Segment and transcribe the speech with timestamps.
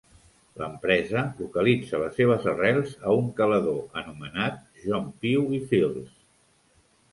[0.59, 6.13] L'empresa localitza les seves arrels a un calador anomenat John Pew i Fills.